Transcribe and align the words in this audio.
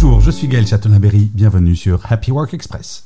Bonjour, 0.00 0.20
je 0.20 0.30
suis 0.30 0.46
Gaël 0.46 0.64
Chatonaberry, 0.64 1.28
bienvenue 1.34 1.74
sur 1.74 2.00
Happy 2.08 2.30
Work 2.30 2.54
Express. 2.54 3.04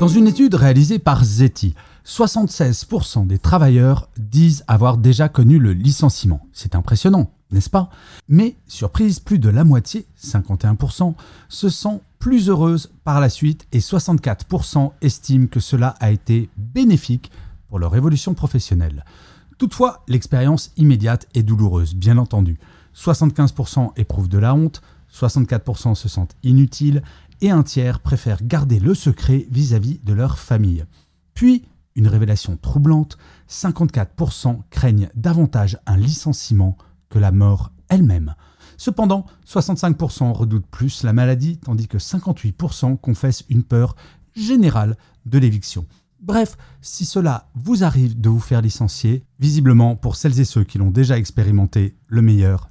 Dans 0.00 0.08
une 0.08 0.26
étude 0.26 0.56
réalisée 0.56 0.98
par 0.98 1.22
Zeti, 1.22 1.76
76% 2.04 3.28
des 3.28 3.38
travailleurs 3.38 4.08
disent 4.18 4.64
avoir 4.66 4.96
déjà 4.96 5.28
connu 5.28 5.60
le 5.60 5.72
licenciement. 5.72 6.44
C'est 6.52 6.74
impressionnant, 6.74 7.30
n'est-ce 7.52 7.70
pas? 7.70 7.90
Mais, 8.28 8.56
surprise, 8.66 9.20
plus 9.20 9.38
de 9.38 9.48
la 9.50 9.62
moitié, 9.62 10.04
51%, 10.20 11.14
se 11.48 11.68
sent 11.68 12.00
plus 12.18 12.48
heureuse 12.48 12.90
par 13.04 13.20
la 13.20 13.28
suite 13.28 13.68
et 13.70 13.78
64% 13.78 14.90
estiment 15.00 15.46
que 15.46 15.60
cela 15.60 15.94
a 16.00 16.10
été 16.10 16.50
bénéfique 16.56 17.30
pour 17.68 17.78
leur 17.78 17.94
évolution 17.94 18.34
professionnelle. 18.34 19.04
Toutefois, 19.58 20.02
l'expérience 20.08 20.72
immédiate 20.76 21.28
est 21.36 21.44
douloureuse, 21.44 21.94
bien 21.94 22.18
entendu. 22.18 22.58
75% 22.96 23.92
éprouvent 23.96 24.28
de 24.28 24.38
la 24.38 24.56
honte, 24.56 24.82
64% 25.12 25.94
se 25.94 26.08
sentent 26.08 26.36
inutiles 26.42 27.02
et 27.40 27.50
un 27.50 27.62
tiers 27.62 28.00
préfèrent 28.00 28.42
garder 28.42 28.80
le 28.80 28.94
secret 28.94 29.46
vis-à-vis 29.50 30.00
de 30.04 30.12
leur 30.12 30.38
famille. 30.38 30.84
Puis, 31.34 31.64
une 31.94 32.08
révélation 32.08 32.56
troublante, 32.56 33.18
54% 33.48 34.60
craignent 34.70 35.08
davantage 35.14 35.78
un 35.86 35.96
licenciement 35.96 36.76
que 37.08 37.18
la 37.18 37.32
mort 37.32 37.72
elle-même. 37.88 38.34
Cependant, 38.76 39.26
65% 39.46 40.32
redoutent 40.32 40.66
plus 40.66 41.02
la 41.02 41.12
maladie, 41.12 41.58
tandis 41.58 41.88
que 41.88 41.98
58% 41.98 42.96
confessent 42.98 43.44
une 43.48 43.64
peur 43.64 43.96
générale 44.36 44.96
de 45.26 45.38
l'éviction. 45.38 45.86
Bref, 46.20 46.56
si 46.80 47.04
cela 47.04 47.48
vous 47.54 47.84
arrive 47.84 48.20
de 48.20 48.28
vous 48.28 48.40
faire 48.40 48.62
licencier, 48.62 49.24
visiblement 49.38 49.96
pour 49.96 50.16
celles 50.16 50.40
et 50.40 50.44
ceux 50.44 50.64
qui 50.64 50.78
l'ont 50.78 50.90
déjà 50.90 51.16
expérimenté, 51.16 51.96
le 52.08 52.22
meilleur 52.22 52.70